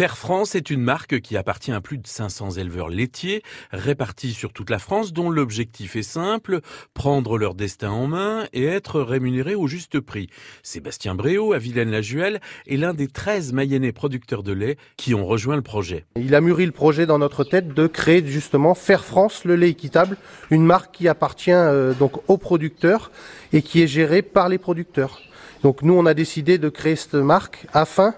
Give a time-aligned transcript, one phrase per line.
[0.00, 4.54] Fair France est une marque qui appartient à plus de 500 éleveurs laitiers répartis sur
[4.54, 6.60] toute la France dont l'objectif est simple,
[6.94, 10.30] prendre leur destin en main et être rémunérés au juste prix.
[10.62, 15.56] Sébastien Bréau à Vilaine-la-Juelle est l'un des 13 Mayennais producteurs de lait qui ont rejoint
[15.56, 16.06] le projet.
[16.16, 19.68] Il a mûri le projet dans notre tête de créer justement Fair France, le lait
[19.68, 20.16] équitable,
[20.50, 23.10] une marque qui appartient euh, donc aux producteurs
[23.52, 25.20] et qui est gérée par les producteurs.
[25.62, 28.14] Donc nous on a décidé de créer cette marque afin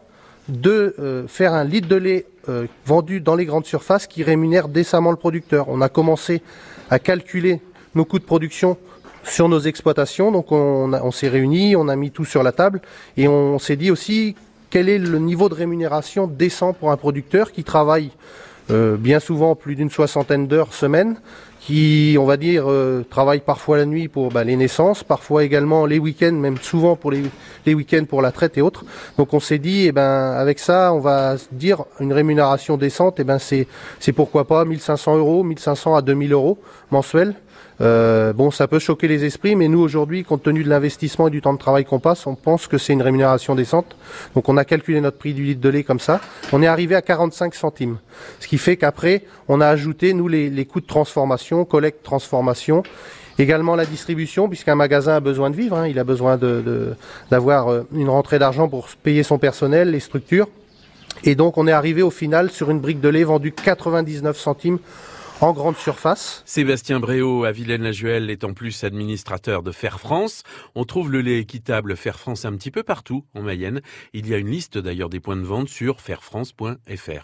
[0.49, 4.69] de euh, faire un litre de lait euh, vendu dans les grandes surfaces qui rémunère
[4.69, 5.69] décemment le producteur.
[5.69, 6.43] On a commencé
[6.91, 7.61] à calculer
[7.95, 8.77] nos coûts de production
[9.25, 12.81] sur nos exploitations, donc on, s'est réunis, on a mis tout sur la table
[13.17, 14.35] et on s'est dit aussi
[14.69, 18.11] quel est le niveau de rémunération décent pour un producteur qui travaille
[18.71, 21.17] euh, bien souvent plus d'une soixantaine d'heures semaine,
[21.65, 25.87] qui, on va dire, euh, travaille parfois la nuit pour bah, les naissances, parfois également
[25.87, 27.23] les week-ends, même souvent pour les,
[27.67, 28.85] les week-ends pour la traite et autres.
[29.17, 33.25] Donc on s'est dit, eh ben, avec ça, on va dire une rémunération décente, eh
[33.25, 33.69] ben, c'est,
[34.01, 36.59] c'est pourquoi pas 1500 euros, 1500 à 2000 euros
[36.91, 37.37] mensuels.
[37.83, 41.31] Euh, bon, ça peut choquer les esprits, mais nous aujourd'hui, compte tenu de l'investissement et
[41.31, 43.97] du temps de travail qu'on passe, on pense que c'est une rémunération décente.
[44.35, 46.21] Donc on a calculé notre prix du litre de lait comme ça.
[46.53, 47.99] On est arrivé à 45 centimes,
[48.39, 52.83] ce qui fait qu'après, on a ajouté nous les, les coûts de transformation, collecte, transformation.
[53.39, 56.39] Également la distribution, puisqu'un magasin a besoin de vivre, hein, il a besoin
[57.31, 60.49] d'avoir de, une rentrée d'argent pour payer son personnel, les structures.
[61.25, 64.79] Et donc on est arrivé au final sur une brique de lait vendue 99 centimes
[65.41, 66.43] en grande surface.
[66.47, 70.45] Sébastien Bréau à Vilaine-la-Juelle est en plus administrateur de Fair France.
[70.75, 73.81] On trouve le lait équitable Fair France un petit peu partout en Mayenne.
[74.13, 77.21] Il y a une liste d'ailleurs des points de vente sur fairfrance.fr.